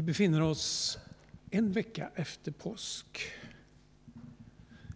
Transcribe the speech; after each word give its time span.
Vi 0.00 0.04
befinner 0.04 0.42
oss 0.42 0.98
en 1.50 1.72
vecka 1.72 2.10
efter 2.14 2.52
påsk. 2.52 3.20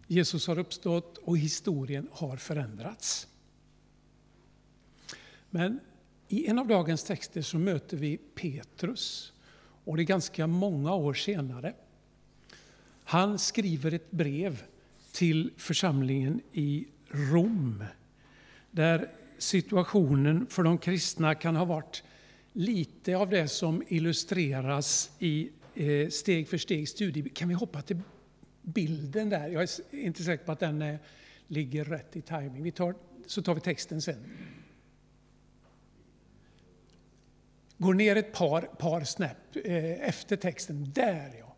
Jesus 0.07 0.47
har 0.47 0.59
uppstått 0.59 1.17
och 1.17 1.37
historien 1.37 2.07
har 2.11 2.37
förändrats. 2.37 3.27
Men 5.49 5.79
i 6.27 6.47
en 6.47 6.59
av 6.59 6.67
dagens 6.67 7.03
texter 7.03 7.41
så 7.41 7.57
möter 7.57 7.97
vi 7.97 8.17
Petrus 8.17 9.33
och 9.83 9.97
det 9.97 10.03
är 10.03 10.05
ganska 10.05 10.47
många 10.47 10.93
år 10.93 11.13
senare. 11.13 11.73
Han 13.03 13.39
skriver 13.39 13.93
ett 13.93 14.11
brev 14.11 14.63
till 15.11 15.51
församlingen 15.57 16.41
i 16.51 16.87
Rom 17.07 17.83
där 18.71 19.11
situationen 19.37 20.47
för 20.49 20.63
de 20.63 20.77
kristna 20.77 21.35
kan 21.35 21.55
ha 21.55 21.65
varit 21.65 22.03
lite 22.55 23.17
av 23.17 23.29
det 23.29 23.47
som 23.47 23.83
illustreras 23.87 25.11
i 25.19 25.49
eh, 25.73 26.09
steg 26.09 26.47
för 26.47 26.57
steg 26.57 26.89
studie. 26.89 27.29
Kan 27.29 27.47
vi 27.47 27.53
hoppa 27.53 27.81
till 27.81 27.99
bilden 28.61 29.29
där? 29.29 29.47
Jag 29.47 29.63
är 29.63 29.69
inte 29.91 30.23
säker 30.23 30.45
på 30.45 30.51
att 30.51 30.59
den 30.59 30.81
eh, 30.81 30.95
ligger 31.47 31.85
rätt 31.85 32.15
i 32.15 32.21
timing. 32.21 32.63
Vi 32.63 32.71
tar, 32.71 32.95
så 33.25 33.41
tar 33.41 33.55
vi 33.55 33.61
texten 33.61 34.01
sen. 34.01 34.25
Går 37.77 37.93
ner 37.93 38.15
ett 38.15 38.33
par, 38.33 38.61
par 38.61 39.03
snäpp 39.03 39.55
eh, 39.65 40.07
efter 40.07 40.35
texten. 40.35 40.91
Där 40.95 41.35
ja! 41.39 41.55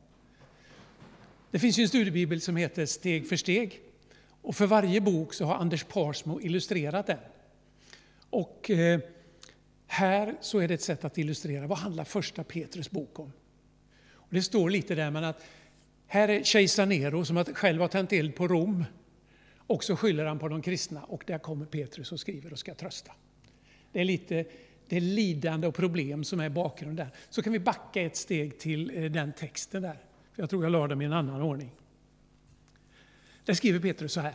Det 1.51 1.59
finns 1.59 1.79
ju 1.79 1.81
en 1.81 1.89
studiebibel 1.89 2.41
som 2.41 2.55
heter 2.55 2.85
Steg 2.85 3.29
för 3.29 3.35
steg. 3.35 3.81
Och 4.41 4.55
för 4.55 4.67
varje 4.67 5.01
bok 5.01 5.33
så 5.33 5.45
har 5.45 5.55
Anders 5.55 5.83
Parsmo 5.83 6.41
illustrerat 6.41 7.07
den. 7.07 7.19
Och 8.29 8.71
här 9.87 10.35
så 10.41 10.59
är 10.59 10.67
det 10.67 10.73
ett 10.73 10.81
sätt 10.81 11.05
att 11.05 11.17
illustrera 11.17 11.67
vad 11.67 11.77
handlar 11.77 12.03
första 12.03 12.43
Petrus 12.43 12.91
bok 12.91 13.19
om. 13.19 13.31
Och 14.11 14.33
det 14.33 14.41
står 14.41 14.69
lite 14.69 14.95
där, 14.95 15.11
men 15.11 15.23
att 15.23 15.45
här 16.07 16.29
är 16.29 16.43
kejsar 16.43 16.85
Nero 16.85 17.25
som 17.25 17.45
själv 17.45 17.81
har 17.81 17.87
tänt 17.87 18.13
eld 18.13 18.35
på 18.35 18.47
Rom. 18.47 18.85
Och 19.57 19.83
så 19.83 19.95
skyller 19.95 20.25
han 20.25 20.39
på 20.39 20.47
de 20.47 20.61
kristna 20.61 21.03
och 21.03 21.23
där 21.27 21.37
kommer 21.37 21.65
Petrus 21.65 22.11
och 22.11 22.19
skriver 22.19 22.53
och 22.53 22.59
ska 22.59 22.73
trösta. 22.73 23.11
Det 23.91 24.01
är 24.01 24.05
lite 24.05 24.45
det 24.89 24.97
är 24.97 25.01
lidande 25.01 25.67
och 25.67 25.75
problem 25.75 26.23
som 26.23 26.39
är 26.39 26.49
bakgrunden. 26.49 27.07
Så 27.29 27.41
kan 27.41 27.53
vi 27.53 27.59
backa 27.59 28.01
ett 28.01 28.15
steg 28.15 28.59
till 28.59 29.03
eh, 29.03 29.11
den 29.11 29.33
texten 29.33 29.81
där. 29.81 29.99
För 30.33 30.41
jag 30.41 30.49
tror 30.49 30.63
jag 30.63 30.71
la 30.71 30.87
dem 30.87 31.01
i 31.01 31.05
en 31.05 31.13
annan 31.13 31.41
ordning. 31.41 31.71
Där 33.45 33.53
skriver 33.53 33.79
Petrus 33.79 34.13
så 34.13 34.21
här. 34.21 34.33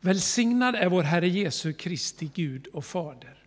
Välsignad 0.00 0.74
är 0.74 0.88
vår 0.88 1.02
Herre 1.02 1.28
Jesu 1.28 1.72
Kristi 1.72 2.30
Gud 2.34 2.66
och 2.66 2.84
Fader 2.84 3.39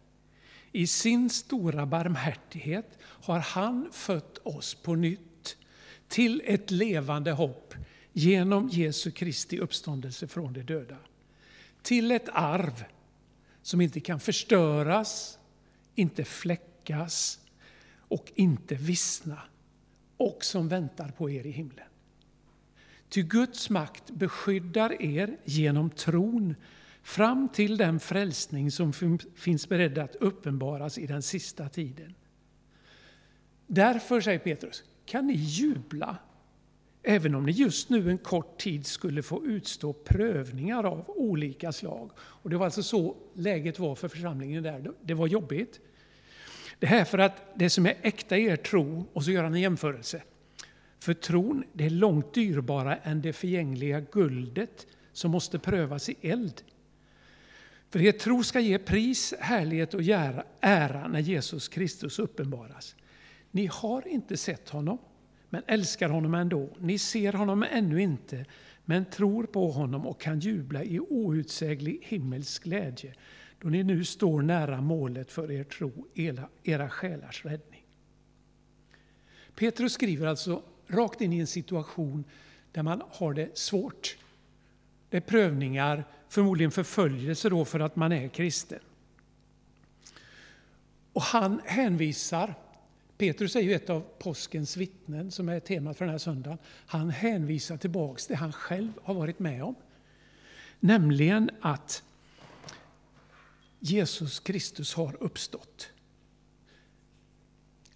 i 0.74 0.88
sin 0.88 1.30
stora 1.30 1.86
barmhärtighet 1.86 2.98
har 3.02 3.40
han 3.40 3.90
fött 3.92 4.38
oss 4.38 4.76
på 4.76 4.96
nytt 4.96 5.58
till 6.08 6.42
ett 6.46 6.72
levande 6.72 7.32
hopp 7.32 7.74
genom 8.14 8.70
Jesu 8.70 9.12
Kristi 9.12 9.60
uppståndelse 9.60 10.28
från 10.28 10.54
de 10.54 10.64
döda. 10.64 10.98
Till 11.82 12.12
ett 12.12 12.30
arv 12.30 12.84
som 13.62 13.82
inte 13.82 14.00
kan 14.00 14.20
förstöras, 14.20 15.40
inte 15.96 16.24
fläckas 16.24 17.40
och 17.98 18.32
inte 18.36 18.76
vissna 18.76 19.42
och 20.18 20.46
som 20.46 20.68
väntar 20.68 21.10
på 21.10 21.30
er 21.30 21.46
i 21.46 21.52
himlen. 21.52 21.88
Ty 23.10 23.24
Guds 23.24 23.70
makt 23.70 24.12
beskyddar 24.12 25.02
er 25.02 25.38
genom 25.44 25.90
tron 25.90 26.56
fram 27.04 27.50
till 27.50 27.78
den 27.78 28.00
frälsning 28.00 28.72
som 28.72 28.94
finns 29.36 29.70
beredd 29.70 29.98
att 29.98 30.16
uppenbaras 30.16 30.98
i 30.98 31.08
den 31.08 31.22
sista 31.22 31.70
tiden. 31.70 32.14
Därför, 33.68 34.22
säger 34.22 34.40
Petrus, 34.40 34.84
kan 35.06 35.28
ni 35.28 35.34
jubla 35.34 36.18
även 37.04 37.36
om 37.36 37.46
ni 37.46 37.52
just 37.52 37.90
nu 37.90 38.10
en 38.10 38.18
kort 38.18 38.58
tid 38.58 38.86
skulle 38.86 39.24
få 39.24 39.46
utstå 39.46 39.94
prövningar 39.94 40.84
av 40.84 41.04
olika 41.08 41.72
slag. 41.72 42.12
Och 42.18 42.50
Det 42.50 42.58
var 42.58 42.66
alltså 42.66 42.84
så 42.84 43.16
läget 43.34 43.80
var 43.80 43.96
för 43.96 44.08
församlingen 44.08 44.64
där. 44.64 44.92
Det 45.02 45.14
var 45.14 45.28
jobbigt. 45.28 45.80
Det 46.80 46.88
här 46.88 47.06
för 47.06 47.18
att 47.18 47.42
det 47.56 47.70
som 47.70 47.86
är 47.86 47.96
äkta 48.02 48.38
i 48.38 48.46
er 48.46 48.56
tro, 48.56 49.06
och 49.14 49.24
så 49.24 49.32
gör 49.32 49.44
han 49.44 49.54
en 49.54 49.62
jämförelse. 49.62 50.22
För 51.00 51.14
tron 51.14 51.64
det 51.74 51.86
är 51.86 51.90
långt 51.90 52.34
dyrbara 52.34 52.98
än 52.98 53.22
det 53.22 53.34
förgängliga 53.34 54.00
guldet 54.00 54.88
som 55.14 55.32
måste 55.32 55.60
prövas 55.60 56.10
i 56.10 56.16
eld 56.22 56.64
för 57.94 58.02
er 58.02 58.12
tro 58.12 58.44
ska 58.44 58.60
ge 58.60 58.78
pris, 58.78 59.34
härlighet 59.40 59.94
och 59.94 60.02
ära 60.62 61.08
när 61.08 61.20
Jesus 61.20 61.68
Kristus 61.68 62.20
uppenbaras. 62.20 62.96
Ni 63.52 63.66
har 63.66 64.08
inte 64.08 64.38
sett 64.38 64.70
honom, 64.70 64.98
men 65.50 65.64
älskar 65.68 66.10
honom 66.10 66.34
ändå. 66.34 66.70
Ni 66.80 66.98
ser 66.98 67.34
honom 67.34 67.66
ännu 67.72 68.02
inte, 68.02 68.46
men 68.86 69.06
tror 69.06 69.44
på 69.44 69.72
honom 69.72 70.08
och 70.08 70.22
kan 70.22 70.40
jubla 70.40 70.84
i 70.84 71.00
outsäglig 71.00 72.00
himmelsk 72.02 72.64
glädje 72.64 73.14
då 73.62 73.70
ni 73.70 73.84
nu 73.84 74.04
står 74.04 74.42
nära 74.42 74.82
målet 74.82 75.32
för 75.32 75.52
er 75.52 75.64
tro, 75.64 76.08
era, 76.14 76.50
era 76.64 76.90
själars 76.90 77.46
räddning. 77.46 77.86
Petrus 79.56 79.94
skriver 79.94 80.28
alltså 80.28 80.64
rakt 80.88 81.22
in 81.22 81.34
i 81.34 81.40
en 81.40 81.48
situation 81.48 82.24
där 82.72 82.84
man 82.84 83.02
har 83.10 83.34
det 83.34 83.58
svårt. 83.58 84.18
Det 85.10 85.18
är 85.18 85.22
prövningar, 85.22 86.04
förmodligen 86.34 86.72
förföljelse 86.72 87.50
då 87.50 87.66
för 87.66 87.80
att 87.80 87.96
man 87.96 88.12
är 88.12 88.28
kristen. 88.28 88.80
Och 91.14 91.22
han 91.22 91.62
hänvisar, 91.66 92.54
Petrus 93.18 93.56
är 93.56 93.62
ju 93.62 93.74
ett 93.74 93.90
av 93.90 94.06
påskens 94.20 94.78
vittnen 94.78 95.32
som 95.32 95.50
är 95.50 95.60
temat 95.60 95.98
för 95.98 96.06
den 96.06 96.12
här 96.12 96.20
söndagen. 96.20 96.58
Han 96.66 97.10
hänvisar 97.10 97.78
tillbaks 97.78 98.28
det 98.28 98.36
han 98.36 98.54
själv 98.54 98.92
har 99.04 99.14
varit 99.14 99.40
med 99.40 99.64
om. 99.64 99.76
Nämligen 100.80 101.50
att 101.62 102.04
Jesus 103.80 104.40
Kristus 104.40 104.94
har 104.94 105.24
uppstått. 105.24 105.90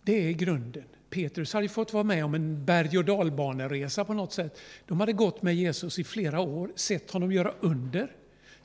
Det 0.03 0.27
är 0.29 0.31
grunden. 0.31 0.83
Petrus 1.09 1.53
hade 1.53 1.69
fått 1.69 1.93
vara 1.93 2.03
med 2.03 2.25
om 2.25 2.33
en 2.33 2.65
berg 2.65 2.97
och 2.97 3.05
dalbaneresa 3.05 4.05
på 4.05 4.13
något 4.13 4.33
sätt. 4.33 4.59
De 4.85 4.99
hade 4.99 5.13
gått 5.13 5.41
med 5.41 5.55
Jesus 5.55 5.99
i 5.99 6.03
flera 6.03 6.39
år, 6.39 6.71
sett 6.75 7.11
honom 7.11 7.31
göra 7.31 7.53
under, 7.59 8.15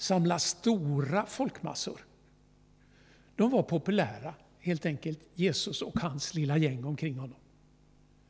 samla 0.03 0.39
stora 0.39 1.27
folkmassor. 1.27 2.07
De 3.37 3.51
var 3.51 3.63
populära, 3.63 4.35
helt 4.59 4.87
enkelt 4.87 5.21
Jesus 5.35 5.83
och 5.83 5.99
hans 5.99 6.35
lilla 6.35 6.57
gäng 6.57 6.85
omkring 6.85 7.19
honom. 7.19 7.39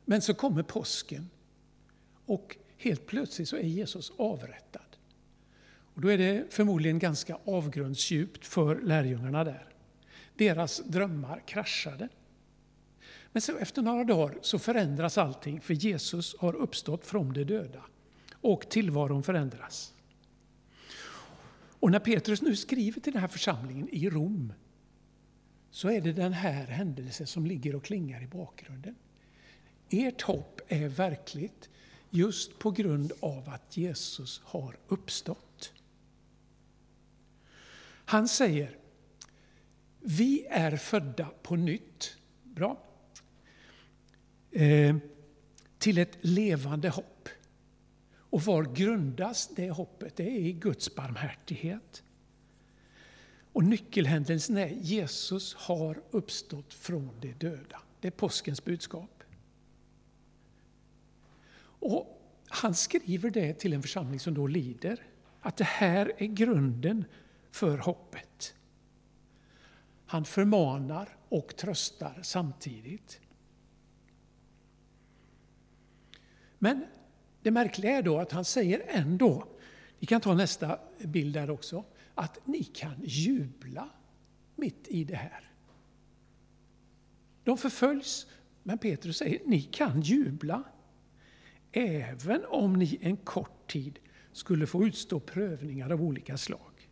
Men 0.05 0.21
så 0.21 0.33
kommer 0.33 0.63
påsken 0.63 1.29
och 2.25 2.57
helt 2.77 3.05
plötsligt 3.05 3.49
så 3.49 3.55
är 3.55 3.63
Jesus 3.63 4.11
avrättad. 4.17 4.97
Och 5.93 6.01
då 6.01 6.07
är 6.07 6.17
det 6.17 6.53
förmodligen 6.53 6.99
ganska 6.99 7.37
avgrundsdjupt 7.45 8.45
för 8.45 8.81
lärjungarna 8.81 9.43
där. 9.43 9.67
Deras 10.35 10.81
drömmar 10.85 11.43
kraschade. 11.45 12.09
Men 13.31 13.41
så 13.41 13.57
efter 13.57 13.81
några 13.81 14.03
dagar 14.03 14.37
så 14.41 14.59
förändras 14.59 15.17
allting 15.17 15.61
för 15.61 15.73
Jesus 15.73 16.35
har 16.39 16.55
uppstått 16.55 17.05
från 17.05 17.33
de 17.33 17.43
döda 17.43 17.81
och 18.31 18.69
tillvaron 18.69 19.23
förändras. 19.23 19.92
Och 21.83 21.91
när 21.91 21.99
Petrus 21.99 22.41
nu 22.41 22.55
skriver 22.55 23.01
till 23.01 23.13
den 23.13 23.21
här 23.21 23.27
församlingen 23.27 23.89
i 23.91 24.09
Rom 24.09 24.53
så 25.71 25.89
är 25.89 26.01
det 26.01 26.13
den 26.13 26.33
här 26.33 26.67
händelsen 26.67 27.27
som 27.27 27.45
ligger 27.45 27.75
och 27.75 27.83
klingar 27.83 28.23
i 28.23 28.27
bakgrunden. 28.27 28.95
Ert 29.89 30.21
hopp 30.21 30.61
är 30.67 30.87
verkligt 30.87 31.69
just 32.09 32.59
på 32.59 32.71
grund 32.71 33.11
av 33.19 33.49
att 33.49 33.77
Jesus 33.77 34.41
har 34.43 34.77
uppstått. 34.87 35.73
Han 38.05 38.27
säger, 38.27 38.77
vi 39.99 40.45
är 40.49 40.77
födda 40.77 41.29
på 41.41 41.55
nytt. 41.55 42.17
Bra 42.43 42.83
eh, 44.51 44.95
till 45.77 45.97
ett 45.97 46.17
levande 46.21 46.89
hopp. 46.89 47.29
Och 48.33 48.41
var 48.41 48.63
grundas 48.63 49.47
det 49.55 49.69
hoppet? 49.69 50.15
Det 50.15 50.23
är 50.23 50.39
i 50.39 50.53
Guds 50.53 50.95
barmhärtighet. 50.95 52.03
Och 53.51 53.63
nyckelhändelsen 53.63 54.57
är 54.57 54.67
Jesus 54.67 55.53
har 55.53 56.03
uppstått 56.11 56.73
från 56.73 57.19
de 57.19 57.33
döda. 57.33 57.81
Det 57.99 58.07
är 58.07 58.11
påskens 58.11 58.63
budskap. 58.63 59.23
Och 61.61 62.21
han 62.47 62.75
skriver 62.75 63.29
det 63.29 63.53
till 63.53 63.73
en 63.73 63.81
församling 63.81 64.19
som 64.19 64.33
då 64.33 64.47
lider. 64.47 65.05
Att 65.41 65.57
det 65.57 65.63
här 65.63 66.11
är 66.17 66.27
grunden 66.27 67.05
för 67.51 67.77
hoppet. 67.77 68.55
Han 70.05 70.25
förmanar 70.25 71.17
och 71.29 71.55
tröstar 71.55 72.19
samtidigt. 72.23 73.19
Men 76.59 76.85
det 77.43 77.51
märkliga 77.51 77.97
är 77.97 78.01
då 78.01 78.19
att 78.19 78.31
han 78.31 78.45
säger 78.45 78.83
ändå, 78.87 79.47
vi 79.99 80.05
kan 80.05 80.21
ta 80.21 80.33
nästa 80.33 80.79
bild 80.99 81.33
där 81.33 81.49
också, 81.49 81.83
att 82.15 82.47
ni 82.47 82.63
kan 82.63 82.95
jubla 83.03 83.89
mitt 84.55 84.87
i 84.87 85.03
det 85.03 85.15
här. 85.15 85.49
De 87.43 87.57
förföljs 87.57 88.27
Men 88.63 88.77
Petrus 88.77 89.17
säger, 89.17 89.41
ni 89.45 89.61
kan 89.61 90.01
jubla, 90.01 90.63
även 91.71 92.45
om 92.45 92.73
ni 92.73 92.97
en 93.01 93.17
kort 93.17 93.71
tid 93.71 93.99
skulle 94.31 94.67
få 94.67 94.87
utstå 94.87 95.19
prövningar 95.19 95.89
av 95.89 96.01
olika 96.03 96.37
slag. 96.37 96.89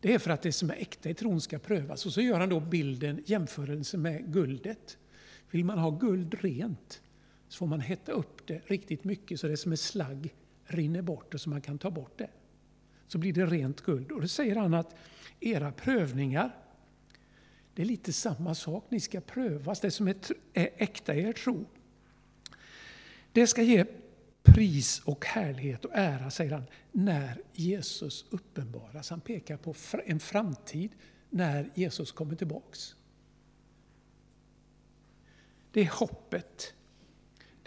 Det 0.00 0.14
är 0.14 0.18
för 0.18 0.30
att 0.30 0.42
det 0.42 0.52
som 0.52 0.70
är 0.70 0.74
äkta 0.74 1.10
i 1.10 1.14
tron 1.14 1.40
ska 1.40 1.58
prövas. 1.58 2.06
Och 2.06 2.12
så 2.12 2.20
gör 2.20 2.40
han 2.40 2.48
då 2.48 2.60
bilden, 2.60 3.22
jämförelse 3.26 3.98
med 3.98 4.32
guldet. 4.32 4.98
Vill 5.50 5.64
man 5.64 5.78
ha 5.78 5.90
guld 5.90 6.34
rent 6.34 7.02
så 7.48 7.58
får 7.58 7.66
man 7.66 7.80
hetta 7.80 8.12
upp 8.12 8.46
det 8.46 8.60
riktigt 8.66 9.04
mycket 9.04 9.40
så 9.40 9.48
det 9.48 9.56
som 9.56 9.72
är 9.72 9.76
slagg 9.76 10.34
rinner 10.64 11.02
bort 11.02 11.34
och 11.34 11.40
så 11.40 11.50
man 11.50 11.60
kan 11.60 11.78
ta 11.78 11.90
bort 11.90 12.18
det. 12.18 12.30
Så 13.06 13.18
blir 13.18 13.32
det 13.32 13.46
rent 13.46 13.80
guld. 13.80 14.12
Och 14.12 14.20
då 14.20 14.28
säger 14.28 14.56
han 14.56 14.74
att 14.74 14.96
era 15.40 15.72
prövningar, 15.72 16.56
det 17.74 17.82
är 17.82 17.86
lite 17.86 18.12
samma 18.12 18.54
sak. 18.54 18.84
Ni 18.88 19.00
ska 19.00 19.20
prövas. 19.20 19.80
Det 19.80 19.90
som 19.90 20.08
är, 20.08 20.16
är 20.52 20.70
äkta 20.76 21.14
i 21.14 21.20
er 21.20 21.32
tro. 21.32 21.64
Det 23.32 23.46
ska 23.46 23.62
ge 23.62 23.84
pris 24.42 25.02
och 25.04 25.26
härlighet 25.26 25.84
och 25.84 25.90
ära, 25.94 26.30
säger 26.30 26.52
han, 26.52 26.64
när 26.92 27.42
Jesus 27.52 28.24
uppenbaras. 28.30 29.10
Han 29.10 29.20
pekar 29.20 29.56
på 29.56 29.74
en 30.06 30.20
framtid 30.20 30.90
när 31.30 31.70
Jesus 31.74 32.12
kommer 32.12 32.34
tillbaks. 32.36 32.94
Det 35.72 35.80
är 35.80 35.90
hoppet. 35.90 36.74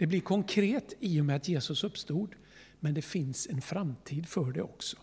Det 0.02 0.06
blir 0.06 0.20
konkret 0.20 0.94
i 1.00 1.20
och 1.20 1.24
med 1.24 1.36
att 1.36 1.48
Jesus 1.48 1.84
uppstod, 1.84 2.34
men 2.80 2.94
det 2.94 3.02
finns 3.02 3.46
en 3.50 3.60
framtid 3.60 4.28
för 4.28 4.52
det 4.52 4.62
också. 4.62 4.96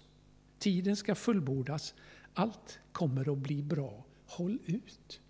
Tiden 0.58 0.96
ska 0.96 1.16
fullbordas. 1.16 1.94
Allt 2.34 2.80
kommer 2.92 3.32
att 3.32 3.38
bli 3.38 3.64
bra. 3.64 4.06
Håll 4.26 4.60
ut. 4.66 5.22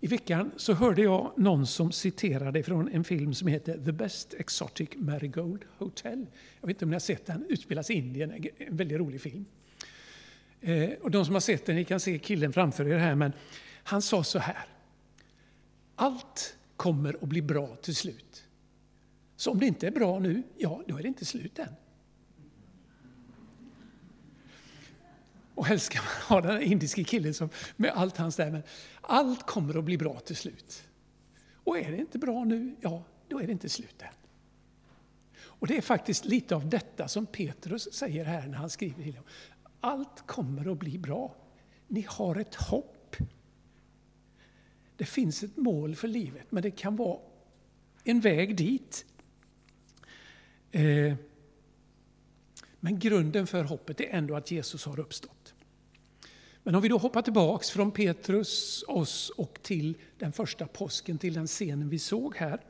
I 0.00 0.06
veckan 0.06 0.50
så 0.56 0.72
hörde 0.72 1.02
jag 1.02 1.32
någon 1.36 1.66
som 1.66 1.92
citerade 1.92 2.62
från 2.62 2.88
en 2.88 3.04
film 3.04 3.34
som 3.34 3.48
heter 3.48 3.84
The 3.84 3.92
Best 3.92 4.34
Exotic 4.34 4.88
Marigold 4.96 5.64
Hotel. 5.76 6.26
Jag 6.60 6.66
vet 6.66 6.74
inte 6.74 6.84
om 6.84 6.90
ni 6.90 6.94
har 6.94 7.00
sett 7.00 7.26
den, 7.26 7.46
utspelas 7.48 7.90
i 7.90 7.94
Indien, 7.94 8.48
en 8.58 8.76
väldigt 8.76 8.98
rolig 8.98 9.20
film. 9.20 9.44
Eh, 10.60 10.90
och 11.02 11.10
de 11.10 11.24
som 11.24 11.34
har 11.34 11.40
sett 11.40 11.66
den, 11.66 11.76
ni 11.76 11.84
kan 11.84 12.00
se 12.00 12.18
killen 12.18 12.52
framför 12.52 12.88
er 12.88 12.98
här, 12.98 13.14
men 13.14 13.32
han 13.82 14.02
sa 14.02 14.24
så 14.24 14.38
här. 14.38 14.66
Allt 15.94 16.57
kommer 16.78 17.16
att 17.22 17.28
bli 17.28 17.42
bra 17.42 17.76
till 17.76 17.96
slut. 17.96 18.44
Så 19.36 19.50
om 19.50 19.60
det 19.60 19.66
inte 19.66 19.86
är 19.86 19.90
bra 19.90 20.18
nu, 20.18 20.42
ja, 20.56 20.82
då 20.86 20.98
är 20.98 21.02
det 21.02 21.08
inte 21.08 21.24
slut 21.24 21.58
än. 21.58 21.74
Och 25.54 25.66
helst 25.66 25.86
ska 25.86 25.98
man 25.98 26.42
ha 26.42 26.52
den 26.52 26.62
indiske 26.62 27.04
killen 27.04 27.34
som, 27.34 27.48
med 27.76 27.90
allt 27.90 28.16
hans 28.16 28.36
där, 28.36 28.50
men 28.50 28.62
allt 29.00 29.46
kommer 29.46 29.78
att 29.78 29.84
bli 29.84 29.98
bra 29.98 30.20
till 30.20 30.36
slut. 30.36 30.82
Och 31.64 31.78
är 31.78 31.92
det 31.92 31.98
inte 31.98 32.18
bra 32.18 32.44
nu, 32.44 32.76
ja, 32.80 33.04
då 33.28 33.40
är 33.40 33.46
det 33.46 33.52
inte 33.52 33.68
slut 33.68 34.02
än. 34.02 34.08
Och 35.40 35.66
det 35.66 35.76
är 35.76 35.82
faktiskt 35.82 36.24
lite 36.24 36.56
av 36.56 36.68
detta 36.68 37.08
som 37.08 37.26
Petrus 37.26 37.94
säger 37.94 38.24
här 38.24 38.46
när 38.46 38.58
han 38.58 38.70
skriver 38.70 39.02
till 39.02 39.14
dem. 39.14 39.24
Allt 39.80 40.26
kommer 40.26 40.72
att 40.72 40.78
bli 40.78 40.98
bra. 40.98 41.34
Ni 41.88 42.06
har 42.08 42.36
ett 42.36 42.54
hopp. 42.54 42.97
Det 44.98 45.04
finns 45.04 45.42
ett 45.42 45.56
mål 45.56 45.94
för 45.94 46.08
livet, 46.08 46.46
men 46.50 46.62
det 46.62 46.70
kan 46.70 46.96
vara 46.96 47.18
en 48.04 48.20
väg 48.20 48.56
dit. 48.56 49.04
Eh, 50.70 51.14
men 52.80 52.98
grunden 52.98 53.46
för 53.46 53.64
hoppet 53.64 54.00
är 54.00 54.04
ändå 54.04 54.36
att 54.36 54.50
Jesus 54.50 54.84
har 54.84 55.00
uppstått. 55.00 55.54
Men 56.62 56.74
om 56.74 56.82
vi 56.82 56.88
då 56.88 56.98
hoppar 56.98 57.22
tillbaks 57.22 57.70
från 57.70 57.90
Petrus, 57.90 58.84
oss 58.88 59.30
och 59.30 59.58
till 59.62 59.96
den 60.18 60.32
första 60.32 60.66
påsken, 60.66 61.18
till 61.18 61.34
den 61.34 61.46
scenen 61.46 61.88
vi 61.88 61.98
såg 61.98 62.36
här. 62.36 62.60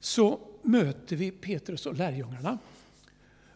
Så 0.00 0.40
möter 0.62 1.16
vi 1.16 1.30
Petrus 1.30 1.86
och 1.86 1.94
lärjungarna. 1.94 2.58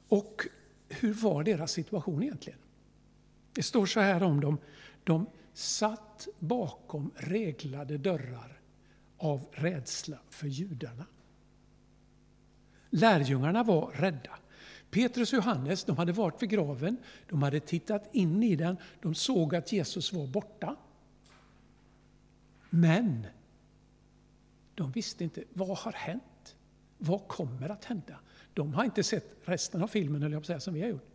Och 0.09 0.47
hur 0.89 1.13
var 1.13 1.45
deras 1.45 1.73
situation 1.73 2.23
egentligen? 2.23 2.59
Det 3.53 3.63
står 3.63 3.87
så 3.87 4.01
här 4.01 4.23
om 4.23 4.41
dem. 4.41 4.59
De 5.05 5.27
satt 5.59 6.29
bakom 6.39 7.11
reglade 7.17 7.99
dörrar 7.99 8.61
av 9.17 9.47
rädsla 9.53 10.19
för 10.31 10.47
judarna. 10.47 11.07
Lärjungarna 12.91 13.63
var 13.63 13.91
rädda. 13.91 14.39
Petrus 14.91 15.33
och 15.33 15.37
Johannes 15.37 15.85
de 15.85 15.97
hade 15.97 16.13
varit 16.13 16.43
vid 16.43 16.51
graven, 16.51 16.97
de 17.29 17.43
hade 17.43 17.61
tittat 17.61 18.15
in 18.15 18.43
i 18.43 18.57
den, 18.57 18.77
de 19.03 19.15
såg 19.15 19.55
att 19.55 19.73
Jesus 19.73 20.13
var 20.13 20.27
borta. 20.27 20.77
Men 22.71 23.27
de 24.75 24.93
visste 24.93 25.25
inte, 25.25 25.45
vad 25.53 25.79
har 25.79 25.93
hänt? 25.93 26.57
Vad 26.99 27.29
kommer 27.29 27.69
att 27.69 27.85
hända? 27.85 28.19
De 28.55 28.75
har 28.75 28.85
inte 28.85 29.03
sett 29.03 29.37
resten 29.45 29.83
av 29.83 29.89
filmen, 29.89 30.23
eller 30.23 30.37
jag 30.37 30.47
säga, 30.47 30.61
som 30.61 30.75
vi 30.75 30.81
har 30.81 30.89
gjort. 30.89 31.08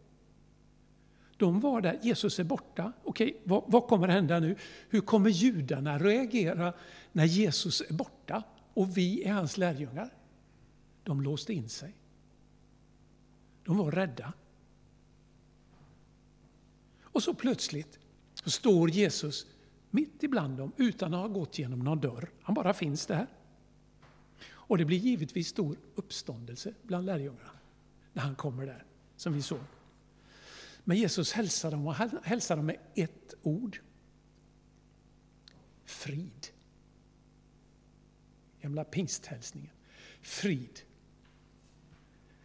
De 1.44 1.60
var 1.60 1.82
där, 1.82 2.00
Jesus 2.02 2.40
är 2.40 2.44
borta. 2.44 2.94
Okej, 3.04 3.42
vad, 3.44 3.64
vad 3.68 3.88
kommer 3.88 4.08
att 4.08 4.14
hända 4.14 4.40
nu? 4.40 4.56
Hur 4.90 5.02
kommer 5.02 5.30
judarna 5.30 6.00
reagera 6.00 6.74
när 7.12 7.26
Jesus 7.26 7.82
är 7.82 7.94
borta 7.94 8.44
och 8.74 8.98
vi 8.98 9.24
är 9.24 9.34
hans 9.34 9.58
lärjungar? 9.58 10.14
De 11.04 11.22
låste 11.22 11.54
in 11.54 11.70
sig. 11.70 11.94
De 13.64 13.78
var 13.78 13.92
rädda. 13.92 14.34
Och 17.02 17.24
så 17.24 17.34
plötsligt 17.34 18.00
så 18.34 18.50
står 18.50 18.90
Jesus 18.90 19.48
mitt 19.90 20.24
ibland 20.24 20.58
dem 20.58 20.72
utan 20.78 21.14
att 21.14 21.20
ha 21.20 21.28
gått 21.28 21.60
genom 21.60 21.80
någon 21.80 22.00
dörr. 22.00 22.30
Han 22.42 22.56
bara 22.56 22.74
finns 22.74 23.06
där. 23.06 23.28
Och 24.50 24.78
det 24.78 24.86
blir 24.86 24.98
givetvis 24.98 25.48
stor 25.48 25.78
uppståndelse 25.96 26.74
bland 26.84 27.06
lärjungarna 27.06 27.52
när 28.14 28.24
han 28.24 28.36
kommer 28.36 28.66
där, 28.66 28.86
som 29.18 29.34
vi 29.34 29.42
såg. 29.42 29.60
Men 30.84 30.98
Jesus 30.98 31.32
hälsar 31.32 31.72
dem 31.72 31.88
och 31.88 31.96
hälsar 32.24 32.56
dem 32.56 32.66
med 32.66 32.78
ett 32.96 33.34
ord. 33.42 33.80
Frid. 35.86 36.48
Gamla 38.62 38.84
pingsthälsningen. 38.84 39.72
Frid. 40.22 40.80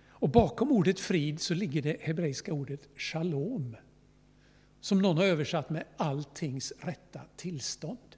Och 0.09 0.29
bakom 0.29 0.73
ordet 0.73 1.01
frid 1.01 1.41
så 1.41 1.55
ligger 1.55 1.83
det 1.83 2.01
hebreiska 2.01 2.53
ordet 2.53 2.89
shalom. 2.97 3.77
Som 4.81 5.03
någon 5.03 5.17
har 5.17 5.25
översatt 5.25 5.71
med 5.71 5.85
alltings 5.97 6.73
rätta 6.79 7.21
tillstånd. 7.37 8.17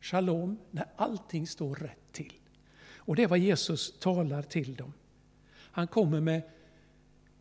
Shalom, 0.00 0.58
när 0.70 0.86
allting 0.96 1.46
står 1.46 1.74
rätt 1.74 2.12
till. 2.12 2.32
Och 2.96 3.16
det 3.16 3.22
är 3.22 3.28
vad 3.28 3.38
Jesus 3.38 3.98
talar 3.98 4.42
till 4.42 4.74
dem. 4.74 4.92
Han 5.52 5.88
kommer 5.88 6.20
med 6.20 6.42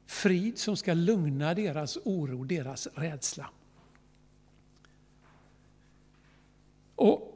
frid 0.05 0.57
som 0.57 0.77
ska 0.77 0.93
lugna 0.93 1.53
deras 1.53 1.97
oro, 1.97 2.43
deras 2.43 2.87
rädsla. 2.95 3.49
Och 6.95 7.29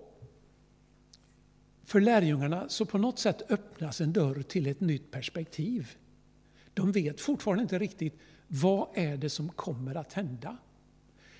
för 1.84 2.02
lärjungarna 2.02 2.70
så 2.70 2.86
på 2.86 2.98
något 2.98 3.20
sätt 3.20 3.52
öppnas 3.52 4.02
en 4.02 4.14
dörr 4.14 4.42
till 4.42 4.68
ett 4.68 4.80
nytt 4.80 5.12
perspektiv. 5.12 5.96
De 6.74 6.92
vet 6.92 7.22
fortfarande 7.22 7.62
inte 7.62 7.80
riktigt 7.80 8.20
vad 8.48 8.88
är 8.94 9.18
det 9.18 9.30
som 9.30 9.50
kommer 9.50 9.96
att 9.96 10.14
hända. 10.14 10.58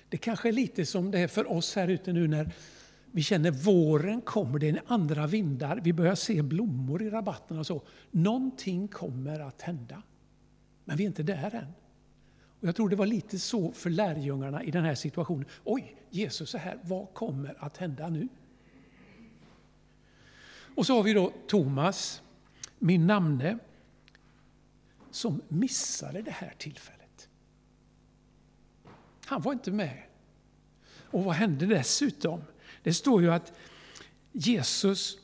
Det 0.08 0.16
kanske 0.16 0.48
är 0.48 0.52
lite 0.52 0.86
som 0.86 1.10
det 1.10 1.18
är 1.18 1.28
för 1.28 1.52
oss 1.52 1.76
här 1.76 1.88
ute 1.88 2.12
nu 2.12 2.28
när 2.28 2.52
vi 3.12 3.22
känner 3.22 3.50
våren 3.50 4.20
kommer, 4.20 4.58
det 4.58 4.68
är 4.68 4.82
andra 4.86 5.26
vindar, 5.26 5.80
vi 5.84 5.92
börjar 5.92 6.14
se 6.14 6.42
blommor 6.42 7.02
i 7.02 7.10
rabatterna 7.10 7.60
och 7.60 7.66
så. 7.66 7.82
Någonting 8.10 8.88
kommer 8.88 9.40
att 9.40 9.62
hända. 9.62 10.02
Men 10.88 10.96
vi 10.96 11.04
är 11.04 11.06
inte 11.06 11.22
där 11.22 11.54
än. 11.54 11.74
Och 12.60 12.68
jag 12.68 12.76
tror 12.76 12.88
det 12.88 12.96
var 12.96 13.06
lite 13.06 13.38
så 13.38 13.72
för 13.72 13.90
lärjungarna 13.90 14.62
i 14.62 14.70
den 14.70 14.84
här 14.84 14.94
situationen. 14.94 15.44
Oj, 15.64 15.96
Jesus 16.10 16.54
är 16.54 16.58
här, 16.58 16.78
vad 16.82 17.14
kommer 17.14 17.64
att 17.64 17.76
hända 17.76 18.08
nu? 18.08 18.28
Och 20.76 20.86
så 20.86 20.96
har 20.96 21.02
vi 21.02 21.12
då 21.12 21.32
Thomas, 21.46 22.22
min 22.78 23.06
namne, 23.06 23.58
som 25.10 25.42
missade 25.48 26.22
det 26.22 26.30
här 26.30 26.54
tillfället. 26.58 27.28
Han 29.24 29.42
var 29.42 29.52
inte 29.52 29.70
med. 29.70 30.02
Och 30.94 31.24
vad 31.24 31.34
hände 31.34 31.66
dessutom? 31.66 32.42
Det 32.82 32.94
står 32.94 33.22
ju 33.22 33.32
att 33.32 33.52
Jesus 34.32 35.18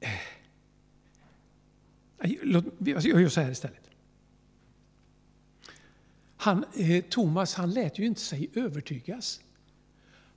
eh, 0.00 0.35
eh, 2.26 2.62
jag 2.78 3.22
gör 3.22 3.28
så 3.28 3.40
här 3.40 3.50
istället. 3.50 3.90
Han, 6.36 6.64
eh, 6.74 7.04
Thomas 7.04 7.54
han 7.54 7.70
lät 7.70 7.98
ju 7.98 8.06
inte 8.06 8.20
sig 8.20 8.50
övertygas. 8.54 9.40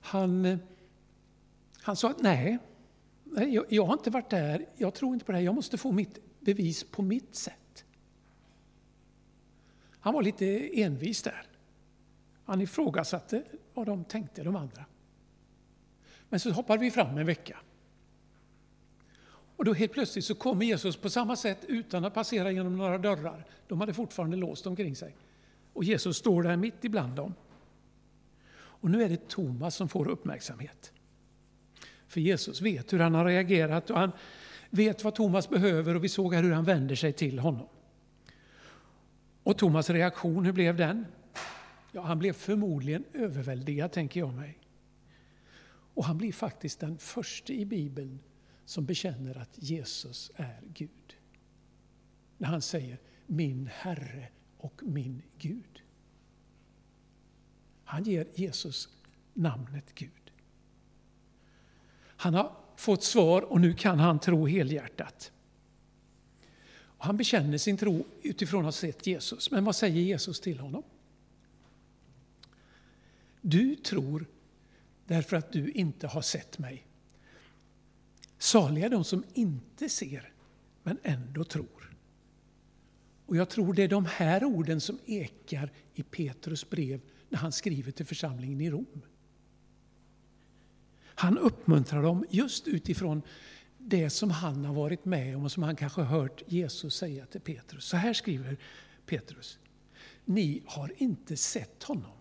Han, 0.00 0.44
eh, 0.44 0.58
han 1.82 1.96
sa 1.96 2.10
att 2.10 2.22
nej, 2.22 2.58
Nej, 3.32 3.54
jag, 3.54 3.64
jag 3.68 3.86
har 3.86 3.92
inte 3.92 4.10
varit 4.10 4.30
där, 4.30 4.66
jag 4.76 4.94
tror 4.94 5.14
inte 5.14 5.24
på 5.24 5.32
det 5.32 5.38
här, 5.38 5.44
jag 5.44 5.54
måste 5.54 5.78
få 5.78 5.92
mitt 5.92 6.18
bevis 6.40 6.84
på 6.84 7.02
mitt 7.02 7.34
sätt. 7.34 7.84
Han 10.00 10.14
var 10.14 10.22
lite 10.22 10.80
envis 10.82 11.22
där. 11.22 11.42
Han 12.44 12.60
ifrågasatte 12.60 13.44
vad 13.74 13.86
de 13.86 14.04
tänkte, 14.04 14.42
de 14.42 14.56
andra. 14.56 14.84
Men 16.28 16.40
så 16.40 16.50
hoppade 16.50 16.80
vi 16.80 16.90
fram 16.90 17.18
en 17.18 17.26
vecka. 17.26 17.58
Och 19.60 19.66
då 19.66 19.72
helt 19.72 19.92
plötsligt 19.92 20.24
så 20.24 20.34
kommer 20.34 20.66
Jesus 20.66 20.96
på 20.96 21.10
samma 21.10 21.36
sätt 21.36 21.58
utan 21.68 22.04
att 22.04 22.14
passera 22.14 22.50
genom 22.50 22.76
några 22.76 22.98
dörrar. 22.98 23.44
De 23.68 23.80
hade 23.80 23.94
fortfarande 23.94 24.36
låst 24.36 24.66
omkring 24.66 24.96
sig. 24.96 25.16
Och 25.72 25.84
Jesus 25.84 26.16
står 26.16 26.42
där 26.42 26.56
mitt 26.56 26.84
ibland 26.84 27.12
dem. 27.12 27.34
Och 28.52 28.90
nu 28.90 29.02
är 29.02 29.08
det 29.08 29.28
Thomas 29.28 29.76
som 29.76 29.88
får 29.88 30.08
uppmärksamhet. 30.08 30.92
För 32.08 32.20
Jesus 32.20 32.60
vet 32.60 32.92
hur 32.92 32.98
han 32.98 33.14
har 33.14 33.24
reagerat 33.24 33.90
och 33.90 33.98
han 33.98 34.12
vet 34.70 35.04
vad 35.04 35.14
Thomas 35.14 35.48
behöver 35.48 35.94
och 35.94 36.04
vi 36.04 36.08
såg 36.08 36.34
här 36.34 36.42
hur 36.42 36.52
han 36.52 36.64
vänder 36.64 36.94
sig 36.94 37.12
till 37.12 37.38
honom. 37.38 37.68
Och 39.42 39.58
Thomas 39.58 39.90
reaktion, 39.90 40.44
hur 40.44 40.52
blev 40.52 40.76
den? 40.76 41.06
Ja, 41.92 42.02
han 42.02 42.18
blev 42.18 42.32
förmodligen 42.32 43.04
överväldigad, 43.12 43.92
tänker 43.92 44.20
jag 44.20 44.34
mig. 44.34 44.58
Och 45.94 46.04
han 46.04 46.18
blir 46.18 46.32
faktiskt 46.32 46.80
den 46.80 46.98
första 46.98 47.52
i 47.52 47.64
Bibeln 47.64 48.18
som 48.70 48.86
bekänner 48.86 49.38
att 49.38 49.50
Jesus 49.54 50.30
är 50.34 50.60
Gud. 50.74 51.16
När 52.38 52.48
han 52.48 52.62
säger 52.62 52.98
min 53.26 53.70
Herre 53.72 54.28
och 54.56 54.82
min 54.82 55.22
Gud. 55.38 55.82
Han 57.84 58.04
ger 58.04 58.28
Jesus 58.34 58.88
namnet 59.34 59.94
Gud. 59.94 60.32
Han 61.98 62.34
har 62.34 62.56
fått 62.76 63.02
svar 63.02 63.42
och 63.42 63.60
nu 63.60 63.74
kan 63.74 63.98
han 63.98 64.18
tro 64.18 64.46
helhjärtat. 64.46 65.32
Och 66.72 67.04
han 67.04 67.16
bekänner 67.16 67.58
sin 67.58 67.76
tro 67.76 68.06
utifrån 68.22 68.60
att 68.60 68.64
ha 68.64 68.72
sett 68.72 69.06
Jesus. 69.06 69.50
Men 69.50 69.64
vad 69.64 69.76
säger 69.76 70.00
Jesus 70.00 70.40
till 70.40 70.58
honom? 70.58 70.82
Du 73.40 73.76
tror 73.76 74.26
därför 75.06 75.36
att 75.36 75.52
du 75.52 75.70
inte 75.70 76.06
har 76.06 76.22
sett 76.22 76.58
mig. 76.58 76.86
Saliga 78.40 78.86
är 78.86 78.90
de 78.90 79.04
som 79.04 79.24
inte 79.34 79.88
ser, 79.88 80.32
men 80.82 80.98
ändå 81.02 81.44
tror. 81.44 81.96
Och 83.26 83.36
jag 83.36 83.48
tror 83.48 83.74
det 83.74 83.82
är 83.82 83.88
de 83.88 84.04
här 84.04 84.44
orden 84.44 84.80
som 84.80 84.98
ekar 85.06 85.72
i 85.94 86.02
Petrus 86.02 86.70
brev 86.70 87.00
när 87.28 87.38
han 87.38 87.52
skriver 87.52 87.92
till 87.92 88.06
församlingen 88.06 88.60
i 88.60 88.70
Rom. 88.70 89.02
Han 91.04 91.38
uppmuntrar 91.38 92.02
dem 92.02 92.24
just 92.30 92.68
utifrån 92.68 93.22
det 93.78 94.10
som 94.10 94.30
han 94.30 94.64
har 94.64 94.74
varit 94.74 95.04
med 95.04 95.36
om 95.36 95.44
och 95.44 95.52
som 95.52 95.62
han 95.62 95.76
kanske 95.76 96.02
hört 96.02 96.42
Jesus 96.46 96.96
säga 96.96 97.26
till 97.26 97.40
Petrus. 97.40 97.84
Så 97.84 97.96
här 97.96 98.12
skriver 98.12 98.56
Petrus. 99.06 99.58
Ni 100.24 100.62
har 100.66 100.92
inte 100.96 101.36
sett 101.36 101.82
honom, 101.82 102.16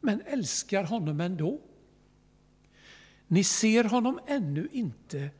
men 0.00 0.20
älskar 0.20 0.84
honom 0.84 1.20
ändå. 1.20 1.60
Ni 3.34 3.44
ser 3.44 3.84
honom 3.84 4.20
ännu 4.26 4.68
inte, 4.72 5.30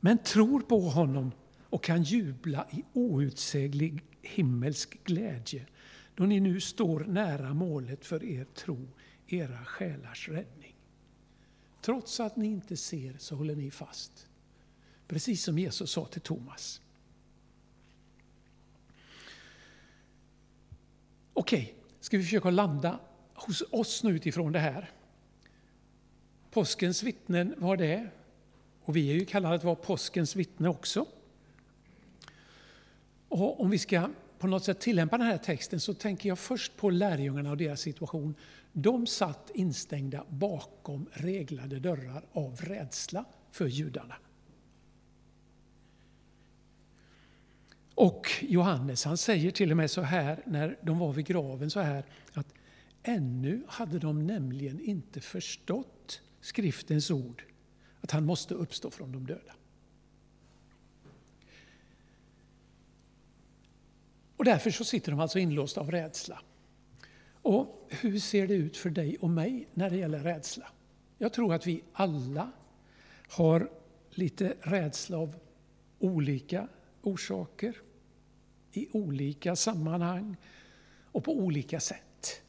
men 0.00 0.18
tror 0.18 0.60
på 0.60 0.80
honom 0.80 1.32
och 1.62 1.84
kan 1.84 2.02
jubla 2.02 2.66
i 2.70 2.84
outsäglig 2.92 4.04
himmelsk 4.22 5.04
glädje 5.04 5.66
då 6.14 6.24
ni 6.24 6.40
nu 6.40 6.60
står 6.60 7.00
nära 7.00 7.54
målet 7.54 8.06
för 8.06 8.24
er 8.24 8.44
tro, 8.44 8.88
era 9.26 9.64
själars 9.64 10.28
räddning. 10.28 10.76
Trots 11.80 12.20
att 12.20 12.36
ni 12.36 12.46
inte 12.46 12.76
ser 12.76 13.16
så 13.18 13.36
håller 13.36 13.56
ni 13.56 13.70
fast. 13.70 14.28
Precis 15.06 15.44
som 15.44 15.58
Jesus 15.58 15.90
sa 15.90 16.06
till 16.06 16.20
Thomas. 16.20 16.80
Okej, 21.32 21.74
ska 22.00 22.16
vi 22.16 22.22
försöka 22.22 22.50
landa 22.50 23.00
hos 23.34 23.62
oss 23.70 24.02
nu 24.02 24.10
utifrån 24.10 24.52
det 24.52 24.58
här. 24.58 24.90
Påskens 26.52 27.02
vittnen 27.02 27.54
var 27.58 27.76
det. 27.76 28.08
Och 28.84 28.96
vi 28.96 29.10
är 29.10 29.14
ju 29.14 29.24
kallade 29.24 29.54
att 29.54 29.64
vara 29.64 29.74
påskens 29.74 30.36
vittne 30.36 30.68
också. 30.68 31.06
Och 33.28 33.60
om 33.60 33.70
vi 33.70 33.78
ska 33.78 34.08
på 34.38 34.46
något 34.46 34.64
sätt 34.64 34.80
tillämpa 34.80 35.18
den 35.18 35.26
här 35.26 35.38
texten 35.38 35.80
så 35.80 35.94
tänker 35.94 36.28
jag 36.28 36.38
först 36.38 36.76
på 36.76 36.90
lärjungarna 36.90 37.50
och 37.50 37.56
deras 37.56 37.80
situation. 37.80 38.34
De 38.72 39.06
satt 39.06 39.50
instängda 39.54 40.24
bakom 40.28 41.06
reglade 41.12 41.80
dörrar 41.80 42.24
av 42.32 42.60
rädsla 42.60 43.24
för 43.50 43.66
judarna. 43.66 44.14
Och 47.94 48.30
Johannes 48.40 49.04
han 49.04 49.16
säger 49.16 49.50
till 49.50 49.70
och 49.70 49.76
med 49.76 49.90
så 49.90 50.00
här 50.00 50.42
när 50.46 50.78
de 50.82 50.98
var 50.98 51.12
vid 51.12 51.26
graven 51.26 51.70
så 51.70 51.80
här 51.80 52.04
att 52.32 52.54
ännu 53.02 53.62
hade 53.68 53.98
de 53.98 54.26
nämligen 54.26 54.80
inte 54.80 55.20
förstått 55.20 56.01
skriftens 56.42 57.10
ord 57.10 57.44
att 58.00 58.10
han 58.10 58.26
måste 58.26 58.54
uppstå 58.54 58.90
från 58.90 59.12
de 59.12 59.26
döda. 59.26 59.52
Och 64.36 64.44
därför 64.44 64.70
så 64.70 64.84
sitter 64.84 65.10
de 65.10 65.20
alltså 65.20 65.38
inlåsta 65.38 65.80
av 65.80 65.90
rädsla. 65.90 66.42
Och 67.42 67.88
hur 67.90 68.18
ser 68.18 68.46
det 68.46 68.54
ut 68.54 68.76
för 68.76 68.90
dig 68.90 69.16
och 69.16 69.30
mig 69.30 69.68
när 69.74 69.90
det 69.90 69.96
gäller 69.96 70.18
rädsla? 70.18 70.68
Jag 71.18 71.32
tror 71.32 71.54
att 71.54 71.66
vi 71.66 71.82
alla 71.92 72.50
har 73.28 73.70
lite 74.10 74.56
rädsla 74.60 75.18
av 75.18 75.34
olika 75.98 76.68
orsaker, 77.02 77.76
i 78.72 78.88
olika 78.92 79.56
sammanhang 79.56 80.36
och 81.04 81.24
på 81.24 81.36
olika 81.38 81.80
sätt. 81.80 82.42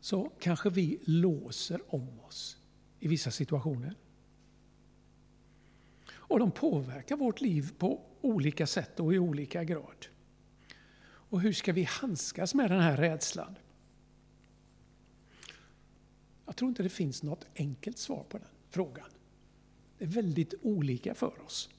Så 0.00 0.32
kanske 0.40 0.70
vi 0.70 0.98
låser 1.04 1.80
om 1.94 2.20
oss 2.20 2.59
i 3.00 3.08
vissa 3.08 3.30
situationer. 3.30 3.94
Och 6.12 6.38
de 6.38 6.50
påverkar 6.50 7.16
vårt 7.16 7.40
liv 7.40 7.74
på 7.78 8.00
olika 8.20 8.66
sätt 8.66 9.00
och 9.00 9.14
i 9.14 9.18
olika 9.18 9.64
grad. 9.64 10.06
Och 11.02 11.40
hur 11.40 11.52
ska 11.52 11.72
vi 11.72 11.82
handskas 11.82 12.54
med 12.54 12.70
den 12.70 12.80
här 12.80 12.96
rädslan? 12.96 13.58
Jag 16.46 16.56
tror 16.56 16.68
inte 16.68 16.82
det 16.82 16.88
finns 16.88 17.22
något 17.22 17.46
enkelt 17.56 17.98
svar 17.98 18.24
på 18.28 18.38
den 18.38 18.48
frågan. 18.70 19.08
Det 19.98 20.04
är 20.04 20.08
väldigt 20.08 20.54
olika 20.62 21.14
för 21.14 21.44
oss. 21.44 21.70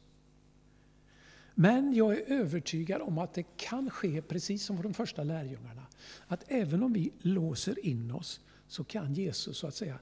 Men 1.55 1.93
jag 1.93 2.13
är 2.13 2.31
övertygad 2.31 3.01
om 3.01 3.17
att 3.17 3.33
det 3.33 3.57
kan 3.57 3.89
ske 3.89 4.21
precis 4.21 4.63
som 4.63 4.77
för 4.77 4.83
de 4.83 4.93
första 4.93 5.23
lärjungarna. 5.23 5.85
Att 6.27 6.43
även 6.47 6.83
om 6.83 6.93
vi 6.93 7.11
låser 7.19 7.85
in 7.85 8.11
oss 8.11 8.41
så 8.67 8.83
kan 8.83 9.13
Jesus 9.13 9.57
så 9.57 9.67
att 9.67 9.75
säga 9.75 9.99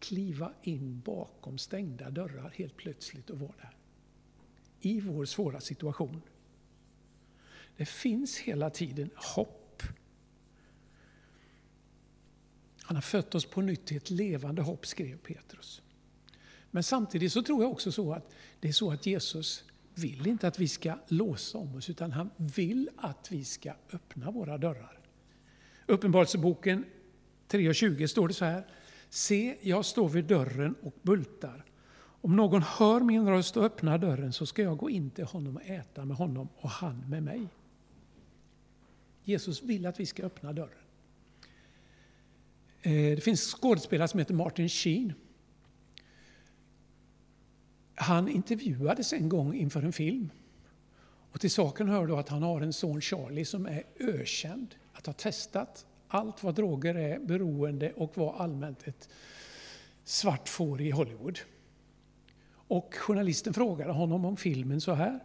kliva 0.00 0.52
in 0.62 1.00
bakom 1.00 1.58
stängda 1.58 2.10
dörrar 2.10 2.52
helt 2.56 2.76
plötsligt 2.76 3.30
och 3.30 3.38
vara 3.38 3.54
där. 3.60 3.76
I 4.80 5.00
vår 5.00 5.24
svåra 5.24 5.60
situation. 5.60 6.22
Det 7.76 7.86
finns 7.86 8.38
hela 8.38 8.70
tiden 8.70 9.10
hopp. 9.14 9.82
Han 12.82 12.96
har 12.96 13.02
fött 13.02 13.34
oss 13.34 13.44
på 13.44 13.60
nytt 13.60 13.86
till 13.86 13.96
ett 13.96 14.10
levande 14.10 14.62
hopp, 14.62 14.86
skrev 14.86 15.18
Petrus. 15.18 15.82
Men 16.70 16.82
samtidigt 16.82 17.32
så 17.32 17.42
tror 17.42 17.62
jag 17.62 17.72
också 17.72 17.92
så 17.92 18.12
att 18.12 18.34
det 18.60 18.68
är 18.68 18.72
så 18.72 18.90
att 18.90 19.06
Jesus 19.06 19.64
vill 19.94 20.26
inte 20.26 20.48
att 20.48 20.58
vi 20.58 20.68
ska 20.68 20.98
låsa 21.08 21.58
om 21.58 21.76
oss, 21.76 21.90
utan 21.90 22.12
han 22.12 22.30
vill 22.36 22.90
att 22.96 23.32
vi 23.32 23.44
ska 23.44 23.72
öppna 23.92 24.30
våra 24.30 24.58
dörrar. 24.58 24.98
Uppenbarelseboken 25.86 26.84
3.20 27.48 28.06
står 28.06 28.28
det 28.28 28.34
så 28.34 28.44
här. 28.44 28.66
Se, 29.10 29.56
jag 29.62 29.84
står 29.84 30.08
vid 30.08 30.24
dörren 30.24 30.74
och 30.82 30.94
bultar. 31.02 31.64
Om 32.22 32.36
någon 32.36 32.62
hör 32.62 33.00
min 33.00 33.28
röst 33.28 33.56
och 33.56 33.64
öppnar 33.64 33.98
dörren 33.98 34.32
så 34.32 34.46
ska 34.46 34.62
jag 34.62 34.78
gå 34.78 34.90
in 34.90 35.10
till 35.10 35.24
honom 35.24 35.56
och 35.56 35.62
äta 35.62 36.04
med 36.04 36.16
honom 36.16 36.48
och 36.56 36.70
han 36.70 37.10
med 37.10 37.22
mig. 37.22 37.48
Jesus 39.24 39.62
vill 39.62 39.86
att 39.86 40.00
vi 40.00 40.06
ska 40.06 40.22
öppna 40.22 40.52
dörren. 40.52 40.84
Eh, 42.82 42.92
det 42.92 43.24
finns 43.24 43.54
skådespelare 43.54 44.08
som 44.08 44.18
heter 44.18 44.34
Martin 44.34 44.68
Sheen. 44.68 45.12
Han 47.94 48.28
intervjuades 48.28 49.12
en 49.12 49.28
gång 49.28 49.54
inför 49.54 49.82
en 49.82 49.92
film. 49.92 50.30
Och 51.32 51.40
till 51.40 51.50
saken 51.50 51.88
hör 51.88 52.06
då 52.06 52.16
att 52.16 52.28
han 52.28 52.42
har 52.42 52.60
en 52.60 52.72
son 52.72 53.00
Charlie 53.00 53.44
som 53.44 53.66
är 53.66 53.84
ökänd 53.98 54.74
att 54.92 55.06
ha 55.06 55.12
testat 55.12 55.86
allt 56.10 56.42
vad 56.42 56.54
droger 56.54 56.94
är, 56.94 57.18
beroende 57.18 57.92
och 57.92 58.18
var 58.18 58.34
allmänt 58.34 58.88
ett 58.88 59.08
svart 60.04 60.48
får 60.48 60.80
i 60.80 60.90
Hollywood. 60.90 61.38
Och 62.52 62.94
journalisten 62.94 63.54
frågade 63.54 63.92
honom 63.92 64.24
om 64.24 64.36
filmen 64.36 64.80
så 64.80 64.92
här. 64.92 65.20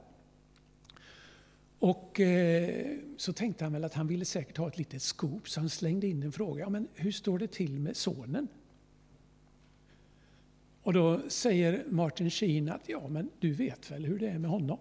Och 1.79 2.19
eh, 2.19 2.97
så 3.17 3.33
tänkte 3.33 3.63
han 3.63 3.73
väl 3.73 3.83
att 3.83 3.93
han 3.93 4.07
ville 4.07 4.25
säkert 4.25 4.57
ha 4.57 4.67
ett 4.67 4.77
litet 4.77 5.01
scoop, 5.01 5.49
så 5.49 5.59
han 5.59 5.69
slängde 5.69 6.07
in 6.07 6.23
en 6.23 6.31
fråga. 6.31 6.59
Ja, 6.59 6.69
men 6.69 6.87
hur 6.93 7.11
står 7.11 7.39
det 7.39 7.47
till 7.47 7.79
med 7.79 7.97
sonen? 7.97 8.47
Och 10.81 10.93
då 10.93 11.21
säger 11.29 11.83
Martin 11.89 12.29
Sheen 12.29 12.69
att 12.69 12.89
ja, 12.89 13.07
men 13.07 13.29
du 13.39 13.53
vet 13.53 13.91
väl 13.91 14.05
hur 14.05 14.19
det 14.19 14.29
är 14.29 14.39
med 14.39 14.51
honom? 14.51 14.77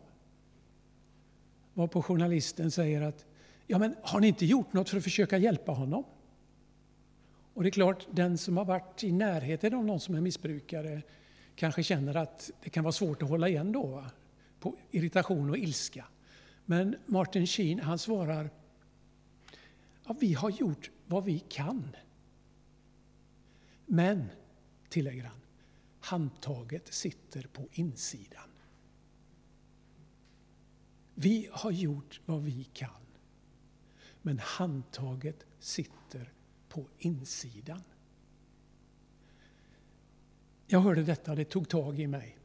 Varpå 1.74 2.02
journalisten 2.02 2.70
säger 2.70 3.02
att 3.02 3.26
ja, 3.66 3.78
men 3.78 3.96
har 4.02 4.20
ni 4.20 4.28
inte 4.28 4.46
gjort 4.46 4.72
något 4.72 4.88
för 4.88 4.96
att 4.96 5.04
försöka 5.04 5.38
hjälpa 5.38 5.72
honom? 5.72 6.04
Och 7.54 7.62
det 7.62 7.68
är 7.68 7.70
klart, 7.70 8.06
den 8.10 8.38
som 8.38 8.56
har 8.56 8.64
varit 8.64 9.04
i 9.04 9.12
närheten 9.12 9.74
av 9.74 9.84
någon 9.84 10.00
som 10.00 10.14
är 10.14 10.20
missbrukare 10.20 11.02
kanske 11.54 11.82
känner 11.82 12.14
att 12.14 12.50
det 12.62 12.70
kan 12.70 12.84
vara 12.84 12.92
svårt 12.92 13.22
att 13.22 13.28
hålla 13.28 13.48
igen 13.48 13.72
då, 13.72 13.86
va? 13.86 14.10
på 14.60 14.76
irritation 14.90 15.50
och 15.50 15.58
ilska. 15.58 16.04
Men 16.64 16.96
Martin 17.06 17.46
Sheen, 17.46 17.80
han 17.80 17.98
svarar, 17.98 18.50
ja, 20.04 20.16
vi 20.20 20.32
har 20.32 20.50
gjort 20.50 20.90
vad 21.06 21.24
vi 21.24 21.38
kan. 21.38 21.96
Men, 23.86 24.30
tillägger 24.88 25.24
han, 25.24 25.40
handtaget 26.00 26.94
sitter 26.94 27.42
på 27.42 27.68
insidan. 27.72 28.48
Vi 31.14 31.48
har 31.52 31.70
gjort 31.70 32.20
vad 32.26 32.42
vi 32.42 32.64
kan. 32.64 33.03
Men 34.26 34.38
handtaget 34.38 35.46
sitter 35.58 36.32
på 36.68 36.86
insidan. 36.98 37.82
Jag 40.66 40.80
hörde 40.80 41.02
detta, 41.02 41.34
det 41.34 41.44
tog 41.44 41.68
tag 41.68 42.00
i 42.00 42.06
mig. 42.06 42.38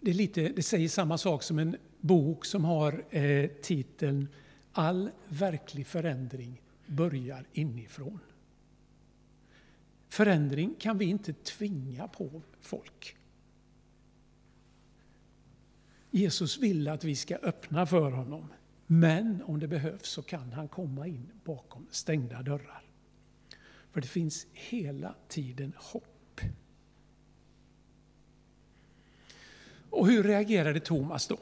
Det, 0.00 0.10
är 0.10 0.14
lite, 0.14 0.48
det 0.48 0.62
säger 0.62 0.88
samma 0.88 1.18
sak 1.18 1.42
som 1.42 1.58
en 1.58 1.76
bok 2.00 2.44
som 2.44 2.64
har 2.64 3.04
eh, 3.16 3.50
titeln 3.62 4.28
All 4.72 5.10
verklig 5.28 5.86
förändring 5.86 6.62
börjar 6.86 7.46
inifrån. 7.52 8.20
Förändring 10.08 10.74
kan 10.78 10.98
vi 10.98 11.04
inte 11.04 11.32
tvinga 11.32 12.08
på 12.08 12.42
folk. 12.60 13.16
Jesus 16.10 16.58
vill 16.58 16.88
att 16.88 17.04
vi 17.04 17.16
ska 17.16 17.36
öppna 17.36 17.86
för 17.86 18.10
honom. 18.10 18.48
Men 18.86 19.42
om 19.42 19.60
det 19.60 19.68
behövs 19.68 20.08
så 20.08 20.22
kan 20.22 20.52
han 20.52 20.68
komma 20.68 21.06
in 21.06 21.32
bakom 21.44 21.86
stängda 21.90 22.42
dörrar. 22.42 22.82
För 23.92 24.00
det 24.00 24.06
finns 24.06 24.46
hela 24.52 25.14
tiden 25.28 25.72
hopp. 25.76 26.40
Och 29.90 30.06
hur 30.06 30.22
reagerade 30.22 30.80
Thomas 30.80 31.26
då? 31.26 31.38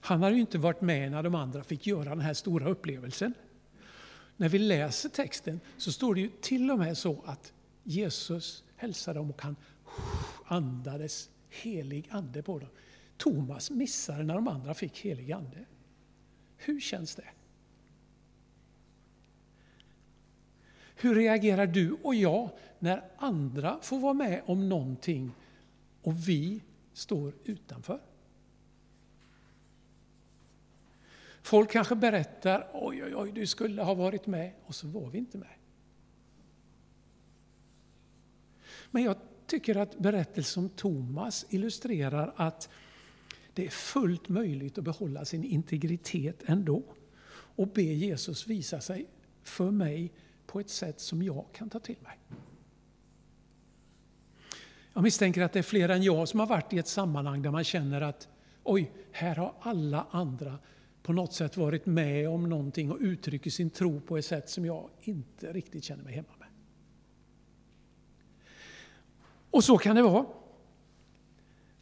Han 0.00 0.22
hade 0.22 0.34
ju 0.34 0.40
inte 0.40 0.58
varit 0.58 0.80
med 0.80 1.10
när 1.10 1.22
de 1.22 1.34
andra 1.34 1.64
fick 1.64 1.86
göra 1.86 2.08
den 2.08 2.20
här 2.20 2.34
stora 2.34 2.68
upplevelsen. 2.68 3.34
När 4.36 4.48
vi 4.48 4.58
läser 4.58 5.08
texten 5.08 5.60
så 5.76 5.92
står 5.92 6.14
det 6.14 6.20
ju 6.20 6.30
till 6.40 6.70
och 6.70 6.78
med 6.78 6.98
så 6.98 7.22
att 7.24 7.52
Jesus 7.82 8.64
hälsade 8.76 9.18
dem 9.18 9.30
och 9.30 9.42
han 9.42 9.56
andades 10.44 11.30
helig 11.48 12.08
ande 12.10 12.42
på 12.42 12.58
dem. 12.58 12.68
Thomas 13.16 13.70
missade 13.70 14.22
när 14.22 14.34
de 14.34 14.48
andra 14.48 14.74
fick 14.74 14.98
helig 14.98 15.32
ande. 15.32 15.64
Hur 16.64 16.80
känns 16.80 17.14
det? 17.14 17.28
Hur 20.96 21.14
reagerar 21.14 21.66
du 21.66 21.96
och 22.02 22.14
jag 22.14 22.50
när 22.78 23.04
andra 23.16 23.78
får 23.82 23.98
vara 23.98 24.14
med 24.14 24.42
om 24.46 24.68
någonting 24.68 25.32
och 26.02 26.28
vi 26.28 26.62
står 26.92 27.32
utanför? 27.44 28.00
Folk 31.42 31.70
kanske 31.70 31.94
berättar, 31.94 32.68
oj, 32.72 33.04
oj, 33.04 33.14
oj, 33.16 33.32
du 33.32 33.46
skulle 33.46 33.82
ha 33.82 33.94
varit 33.94 34.26
med, 34.26 34.52
och 34.66 34.74
så 34.74 34.86
var 34.86 35.10
vi 35.10 35.18
inte 35.18 35.38
med. 35.38 35.54
Men 38.90 39.02
jag 39.02 39.16
tycker 39.46 39.76
att 39.76 39.98
berättelsen 39.98 40.62
om 40.62 40.68
Thomas 40.68 41.46
illustrerar 41.48 42.32
att 42.36 42.68
det 43.54 43.66
är 43.66 43.70
fullt 43.70 44.28
möjligt 44.28 44.78
att 44.78 44.84
behålla 44.84 45.24
sin 45.24 45.44
integritet 45.44 46.42
ändå 46.46 46.82
och 47.32 47.68
be 47.68 47.82
Jesus 47.82 48.46
visa 48.46 48.80
sig 48.80 49.06
för 49.42 49.70
mig 49.70 50.12
på 50.46 50.60
ett 50.60 50.70
sätt 50.70 51.00
som 51.00 51.22
jag 51.22 51.44
kan 51.52 51.70
ta 51.70 51.78
till 51.78 51.96
mig. 52.02 52.18
Jag 54.92 55.02
misstänker 55.02 55.42
att 55.42 55.52
det 55.52 55.58
är 55.58 55.62
fler 55.62 55.88
än 55.88 56.02
jag 56.02 56.28
som 56.28 56.40
har 56.40 56.46
varit 56.46 56.72
i 56.72 56.78
ett 56.78 56.88
sammanhang 56.88 57.42
där 57.42 57.50
man 57.50 57.64
känner 57.64 58.00
att 58.00 58.28
oj, 58.62 58.92
här 59.12 59.36
har 59.36 59.54
alla 59.60 60.06
andra 60.10 60.58
på 61.02 61.12
något 61.12 61.32
sätt 61.32 61.56
varit 61.56 61.86
med 61.86 62.28
om 62.28 62.48
någonting 62.48 62.92
och 62.92 62.98
uttrycker 63.00 63.50
sin 63.50 63.70
tro 63.70 64.00
på 64.00 64.18
ett 64.18 64.24
sätt 64.24 64.50
som 64.50 64.64
jag 64.64 64.88
inte 65.00 65.52
riktigt 65.52 65.84
känner 65.84 66.04
mig 66.04 66.14
hemma 66.14 66.28
med. 66.38 66.48
Och 69.50 69.64
så 69.64 69.78
kan 69.78 69.96
det 69.96 70.02
vara. 70.02 70.26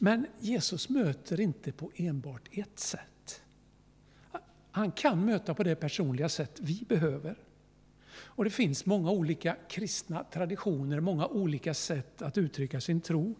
Men 0.03 0.27
Jesus 0.39 0.89
möter 0.89 1.39
inte 1.39 1.71
på 1.71 1.91
enbart 1.95 2.49
ett 2.51 2.79
sätt. 2.79 3.41
Han 4.71 4.91
kan 4.91 5.25
möta 5.25 5.53
på 5.53 5.63
det 5.63 5.75
personliga 5.75 6.29
sätt 6.29 6.59
vi 6.61 6.85
behöver. 6.87 7.35
Och 8.11 8.43
det 8.43 8.49
finns 8.49 8.85
många 8.85 9.11
olika 9.11 9.55
kristna 9.69 10.23
traditioner, 10.23 10.99
många 10.99 11.27
olika 11.27 11.73
sätt 11.73 12.21
att 12.21 12.37
uttrycka 12.37 12.81
sin 12.81 13.01
tro. 13.01 13.35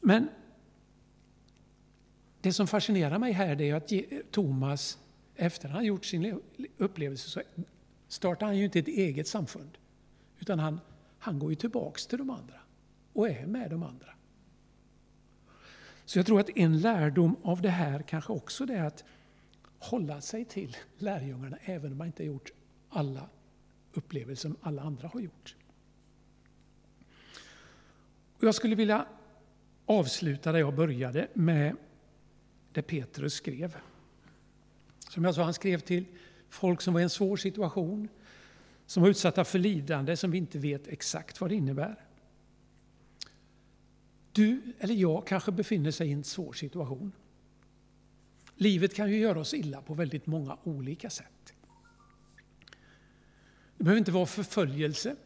Men 0.00 0.28
det 2.40 2.52
som 2.52 2.66
fascinerar 2.66 3.18
mig 3.18 3.32
här 3.32 3.60
är 3.60 3.74
att 3.74 3.92
Thomas, 4.30 4.98
efter 5.36 5.68
att 5.68 5.74
han 5.74 5.84
gjort 5.84 6.04
sin 6.04 6.40
upplevelse, 6.76 7.28
så 7.28 7.42
startar 8.08 8.46
han 8.46 8.58
ju 8.58 8.64
inte 8.64 8.78
ett 8.78 8.88
eget 8.88 9.28
samfund. 9.28 9.78
Utan 10.40 10.58
han, 10.58 10.80
han 11.18 11.38
går 11.38 11.50
ju 11.50 11.56
tillbaks 11.56 12.06
till 12.06 12.18
de 12.18 12.30
andra 12.30 12.60
och 13.12 13.28
är 13.28 13.46
med 13.46 13.70
de 13.70 13.82
andra. 13.82 14.15
Så 16.06 16.18
jag 16.18 16.26
tror 16.26 16.40
att 16.40 16.50
en 16.56 16.80
lärdom 16.80 17.36
av 17.42 17.62
det 17.62 17.70
här 17.70 18.02
kanske 18.02 18.32
också 18.32 18.64
är 18.64 18.82
att 18.82 19.04
hålla 19.78 20.20
sig 20.20 20.44
till 20.44 20.76
lärjungarna 20.98 21.56
även 21.62 21.92
om 21.92 21.98
man 21.98 22.06
inte 22.06 22.22
har 22.22 22.26
gjort 22.26 22.52
alla 22.88 23.28
upplevelser 23.92 24.48
som 24.48 24.56
alla 24.60 24.82
andra 24.82 25.08
har 25.08 25.20
gjort. 25.20 25.56
Och 28.38 28.44
jag 28.44 28.54
skulle 28.54 28.74
vilja 28.74 29.06
avsluta 29.86 30.52
där 30.52 30.58
jag 30.58 30.74
började 30.74 31.28
med 31.34 31.76
det 32.72 32.82
Petrus 32.82 33.34
skrev. 33.34 33.76
Som 34.98 35.24
jag 35.24 35.34
sa, 35.34 35.42
han 35.42 35.54
skrev 35.54 35.78
till 35.78 36.04
folk 36.48 36.80
som 36.80 36.94
var 36.94 37.00
i 37.00 37.04
en 37.04 37.10
svår 37.10 37.36
situation, 37.36 38.08
som 38.86 39.02
var 39.02 39.10
utsatta 39.10 39.44
för 39.44 39.58
lidande 39.58 40.16
som 40.16 40.30
vi 40.30 40.38
inte 40.38 40.58
vet 40.58 40.88
exakt 40.88 41.40
vad 41.40 41.50
det 41.50 41.54
innebär. 41.54 42.05
Du 44.36 44.60
eller 44.78 44.94
jag 44.94 45.26
kanske 45.26 45.52
befinner 45.52 45.90
sig 45.90 46.08
i 46.08 46.12
en 46.12 46.24
svår 46.24 46.52
situation. 46.52 47.12
Livet 48.56 48.94
kan 48.94 49.10
ju 49.10 49.18
göra 49.18 49.40
oss 49.40 49.54
illa 49.54 49.82
på 49.82 49.94
väldigt 49.94 50.26
många 50.26 50.58
olika 50.62 51.10
sätt. 51.10 51.54
Det 53.76 53.84
behöver 53.84 53.98
inte 53.98 54.12
vara 54.12 54.26
förföljelse. 54.26 55.16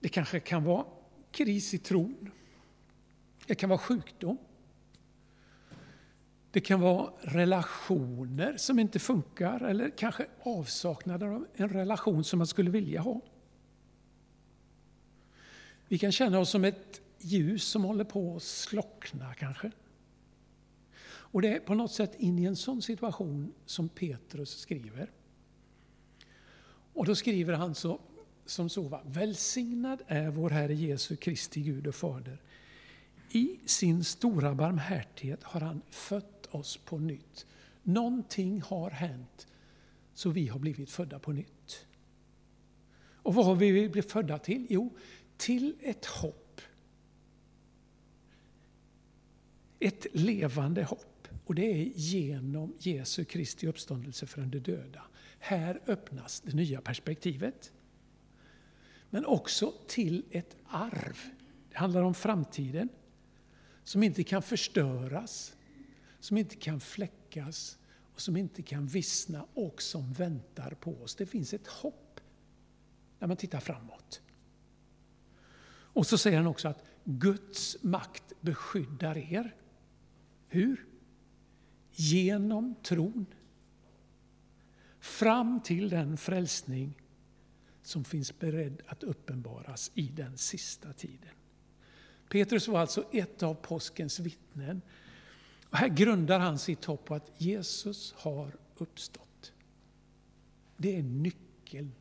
Det 0.00 0.08
kanske 0.08 0.40
kan 0.40 0.64
vara 0.64 0.86
kris 1.30 1.74
i 1.74 1.78
tron. 1.78 2.30
Det 3.46 3.54
kan 3.54 3.68
vara 3.68 3.78
sjukdom. 3.78 4.38
Det 6.50 6.60
kan 6.60 6.80
vara 6.80 7.12
relationer 7.20 8.56
som 8.56 8.78
inte 8.78 8.98
funkar 8.98 9.60
eller 9.60 9.90
kanske 9.90 10.26
avsaknaden 10.42 11.34
av 11.34 11.46
en 11.54 11.68
relation 11.68 12.24
som 12.24 12.38
man 12.38 12.46
skulle 12.46 12.70
vilja 12.70 13.00
ha. 13.00 13.20
Vi 15.88 15.98
kan 15.98 16.12
känna 16.12 16.38
oss 16.38 16.50
som 16.50 16.64
ett 16.64 17.01
ljus 17.24 17.64
som 17.64 17.84
håller 17.84 18.04
på 18.04 18.36
att 18.36 18.42
slockna 18.42 19.34
kanske. 19.34 19.70
Och 21.04 21.42
det 21.42 21.56
är 21.56 21.60
på 21.60 21.74
något 21.74 21.92
sätt 21.92 22.14
in 22.18 22.38
i 22.38 22.44
en 22.44 22.56
sån 22.56 22.82
situation 22.82 23.52
som 23.66 23.88
Petrus 23.88 24.58
skriver. 24.58 25.10
Och 26.92 27.06
då 27.06 27.14
skriver 27.14 27.54
han 27.54 27.74
så, 27.74 28.00
som 28.46 28.68
så, 28.68 28.82
va? 28.82 29.00
välsignad 29.04 30.02
är 30.06 30.30
vår 30.30 30.50
Herre 30.50 30.74
Jesu 30.74 31.16
Kristi 31.16 31.60
Gud 31.60 31.86
och 31.86 31.94
Fader. 31.94 32.38
I 33.30 33.60
sin 33.66 34.04
stora 34.04 34.54
barmhärtighet 34.54 35.42
har 35.42 35.60
han 35.60 35.82
fött 35.90 36.48
oss 36.50 36.76
på 36.76 36.98
nytt. 36.98 37.46
Någonting 37.82 38.62
har 38.62 38.90
hänt 38.90 39.46
så 40.14 40.30
vi 40.30 40.48
har 40.48 40.58
blivit 40.58 40.90
födda 40.90 41.18
på 41.18 41.32
nytt. 41.32 41.86
Och 43.22 43.34
vad 43.34 43.46
har 43.46 43.54
vi 43.54 43.72
blivit 43.72 44.12
födda 44.12 44.38
till? 44.38 44.66
Jo, 44.70 44.96
till 45.36 45.76
ett 45.80 46.06
hopp 46.06 46.41
ett 49.86 50.06
levande 50.12 50.84
hopp. 50.84 51.28
Och 51.44 51.54
det 51.54 51.72
är 51.72 51.92
genom 51.94 52.74
Jesu 52.78 53.24
Kristi 53.24 53.66
uppståndelse 53.66 54.26
från 54.26 54.50
de 54.50 54.58
döda. 54.58 55.02
Här 55.38 55.80
öppnas 55.86 56.40
det 56.40 56.52
nya 56.56 56.80
perspektivet. 56.80 57.72
Men 59.10 59.26
också 59.26 59.74
till 59.88 60.24
ett 60.30 60.56
arv. 60.66 61.18
Det 61.70 61.78
handlar 61.78 62.02
om 62.02 62.14
framtiden. 62.14 62.88
Som 63.84 64.02
inte 64.02 64.24
kan 64.24 64.42
förstöras, 64.42 65.56
som 66.20 66.36
inte 66.36 66.56
kan 66.56 66.80
fläckas 66.80 67.78
och 68.14 68.20
som 68.20 68.36
inte 68.36 68.62
kan 68.62 68.86
vissna 68.86 69.46
och 69.54 69.82
som 69.82 70.12
väntar 70.12 70.70
på 70.70 71.02
oss. 71.02 71.14
Det 71.14 71.26
finns 71.26 71.54
ett 71.54 71.66
hopp 71.66 72.20
när 73.18 73.28
man 73.28 73.36
tittar 73.36 73.60
framåt. 73.60 74.20
Och 75.94 76.06
så 76.06 76.18
säger 76.18 76.36
han 76.36 76.46
också 76.46 76.68
att 76.68 76.84
Guds 77.04 77.76
makt 77.82 78.32
beskyddar 78.40 79.18
er. 79.18 79.56
Hur? 80.52 80.86
Genom 81.92 82.74
tron. 82.82 83.26
Fram 85.00 85.60
till 85.60 85.88
den 85.88 86.16
frälsning 86.16 87.02
som 87.82 88.04
finns 88.04 88.38
beredd 88.38 88.82
att 88.86 89.02
uppenbaras 89.02 89.90
i 89.94 90.06
den 90.06 90.38
sista 90.38 90.92
tiden. 90.92 91.34
Petrus 92.28 92.68
var 92.68 92.80
alltså 92.80 93.04
ett 93.12 93.42
av 93.42 93.54
påskens 93.54 94.20
vittnen. 94.20 94.82
Och 95.70 95.78
här 95.78 95.88
grundar 95.88 96.38
han 96.38 96.58
sitt 96.58 96.84
hopp 96.84 97.04
på 97.04 97.14
att 97.14 97.32
Jesus 97.38 98.14
har 98.16 98.56
uppstått. 98.76 99.52
Det 100.76 100.96
är 100.96 101.02
nyckeln. 101.02 101.92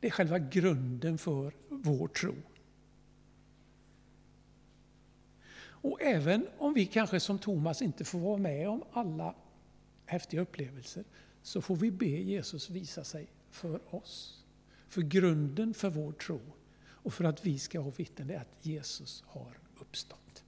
Det 0.00 0.06
är 0.06 0.10
själva 0.10 0.38
grunden 0.38 1.18
för 1.18 1.52
vår 1.68 2.08
tro. 2.08 2.34
Och 5.82 6.02
även 6.02 6.46
om 6.58 6.74
vi 6.74 6.86
kanske 6.86 7.20
som 7.20 7.38
Thomas 7.38 7.82
inte 7.82 8.04
får 8.04 8.18
vara 8.18 8.36
med 8.36 8.68
om 8.68 8.84
alla 8.92 9.34
häftiga 10.06 10.40
upplevelser 10.40 11.04
så 11.42 11.62
får 11.62 11.76
vi 11.76 11.90
be 11.90 12.06
Jesus 12.06 12.70
visa 12.70 13.04
sig 13.04 13.26
för 13.50 13.94
oss. 13.94 14.44
För 14.88 15.02
grunden 15.02 15.74
för 15.74 15.90
vår 15.90 16.12
tro 16.12 16.40
och 16.82 17.14
för 17.14 17.24
att 17.24 17.46
vi 17.46 17.58
ska 17.58 17.80
ha 17.80 17.90
vittnen 17.90 18.30
är 18.30 18.36
att 18.36 18.66
Jesus 18.66 19.24
har 19.26 19.58
uppstått. 19.78 20.44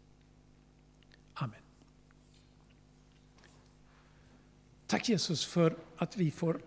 Amen. 1.35 1.61
Tack 4.87 5.09
Jesus 5.09 5.45
för 5.47 5.77
att 5.97 6.17
vi 6.17 6.31
får 6.31 6.61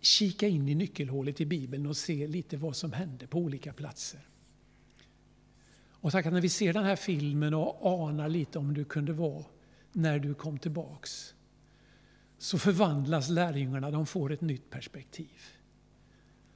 kika 0.00 0.48
in 0.48 0.68
i 0.68 0.74
nyckelhålet 0.74 1.40
i 1.40 1.46
Bibeln 1.46 1.86
och 1.86 1.96
se 1.96 2.26
lite 2.26 2.56
vad 2.56 2.76
som 2.76 2.92
hände 2.92 3.26
på 3.26 3.38
olika 3.38 3.72
platser. 3.72 4.29
Och 6.00 6.12
tack 6.12 6.26
att 6.26 6.32
när 6.32 6.40
vi 6.40 6.48
ser 6.48 6.72
den 6.72 6.84
här 6.84 6.96
filmen 6.96 7.54
och 7.54 8.00
anar 8.08 8.28
lite 8.28 8.58
om 8.58 8.74
du 8.74 8.84
kunde 8.84 9.12
vara 9.12 9.44
när 9.92 10.18
du 10.18 10.34
kom 10.34 10.58
tillbaks 10.58 11.34
så 12.38 12.58
förvandlas 12.58 13.28
lärjungarna, 13.28 13.90
de 13.90 14.06
får 14.06 14.32
ett 14.32 14.40
nytt 14.40 14.70
perspektiv. 14.70 15.40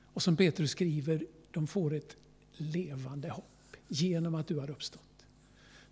Och 0.04 0.22
som 0.22 0.37
Petrus 0.37 0.70
skriver, 0.70 1.26
de 1.50 1.66
får 1.66 1.94
ett 1.94 2.16
levande 2.52 3.30
hopp 3.30 3.76
genom 3.88 4.35
att 4.35 4.46
du 4.46 4.59
har 4.59 4.70
uppstått. 4.70 5.26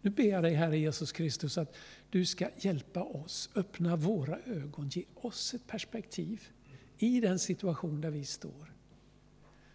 Nu 0.00 0.10
ber 0.10 0.24
jag 0.24 0.42
dig 0.42 0.54
Herre 0.54 0.78
Jesus 0.78 1.12
Kristus 1.12 1.58
att 1.58 1.76
du 2.10 2.26
ska 2.26 2.48
hjälpa 2.58 3.02
oss, 3.02 3.50
öppna 3.54 3.96
våra 3.96 4.38
ögon, 4.38 4.88
ge 4.88 5.04
oss 5.14 5.54
ett 5.54 5.66
perspektiv 5.66 6.48
i 6.98 7.20
den 7.20 7.38
situation 7.38 8.00
där 8.00 8.10
vi 8.10 8.24
står. 8.24 8.72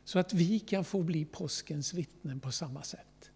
Så 0.04 0.20
att 0.20 0.34
vi 0.34 0.60
kan 0.60 0.86
få 0.86 1.04
bli 1.04 1.26
påskens 1.26 1.94
vittnen 1.94 2.40
på 2.40 2.52
samma 2.52 2.84
sätt 2.84 3.32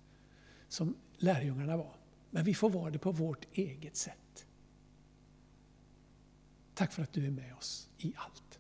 som 0.72 0.96
lärjungarna 1.18 1.78
var. 1.78 1.96
Men 2.30 2.44
vi 2.44 2.54
får 2.54 2.70
vara 2.70 2.92
det 2.92 3.00
på 3.00 3.12
vårt 3.12 3.48
eget 3.54 3.96
sätt. 3.96 4.46
Tack 6.74 6.94
för 6.94 7.04
att 7.04 7.14
du 7.14 7.26
är 7.26 7.32
med 7.32 7.54
oss 7.54 7.90
i 7.98 8.14
allt. 8.16 8.60